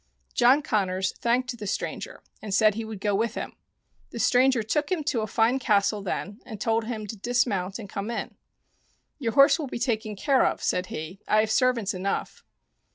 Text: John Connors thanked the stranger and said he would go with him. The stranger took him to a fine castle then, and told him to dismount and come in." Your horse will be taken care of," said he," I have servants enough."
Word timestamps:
John 0.33 0.63
Connors 0.63 1.11
thanked 1.11 1.55
the 1.55 1.67
stranger 1.67 2.23
and 2.41 2.55
said 2.55 2.73
he 2.73 2.83
would 2.85 2.99
go 2.99 3.13
with 3.13 3.35
him. 3.35 3.55
The 4.09 4.17
stranger 4.17 4.63
took 4.63 4.91
him 4.91 5.03
to 5.03 5.21
a 5.21 5.27
fine 5.27 5.59
castle 5.59 6.01
then, 6.01 6.41
and 6.43 6.59
told 6.59 6.85
him 6.85 7.05
to 7.05 7.15
dismount 7.15 7.77
and 7.77 7.87
come 7.87 8.09
in." 8.09 8.35
Your 9.19 9.33
horse 9.33 9.59
will 9.59 9.67
be 9.67 9.77
taken 9.77 10.15
care 10.15 10.43
of," 10.43 10.63
said 10.63 10.87
he," 10.87 11.19
I 11.27 11.41
have 11.41 11.51
servants 11.51 11.93
enough." 11.93 12.43